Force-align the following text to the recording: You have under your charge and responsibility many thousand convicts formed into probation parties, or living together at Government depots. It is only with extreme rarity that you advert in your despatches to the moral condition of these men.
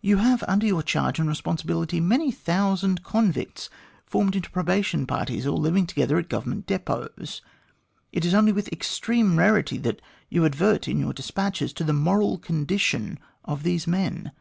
You 0.00 0.16
have 0.16 0.42
under 0.48 0.66
your 0.66 0.82
charge 0.82 1.20
and 1.20 1.28
responsibility 1.28 2.00
many 2.00 2.32
thousand 2.32 3.04
convicts 3.04 3.70
formed 4.04 4.34
into 4.34 4.50
probation 4.50 5.06
parties, 5.06 5.46
or 5.46 5.56
living 5.56 5.86
together 5.86 6.18
at 6.18 6.28
Government 6.28 6.66
depots. 6.66 7.42
It 8.10 8.24
is 8.24 8.34
only 8.34 8.50
with 8.50 8.72
extreme 8.72 9.38
rarity 9.38 9.78
that 9.78 10.02
you 10.28 10.44
advert 10.44 10.88
in 10.88 10.98
your 10.98 11.12
despatches 11.12 11.72
to 11.74 11.84
the 11.84 11.92
moral 11.92 12.38
condition 12.38 13.20
of 13.44 13.62
these 13.62 13.86
men. 13.86 14.32